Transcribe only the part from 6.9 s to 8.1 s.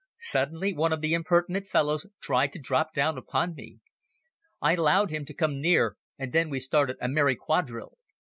a merry quadrille.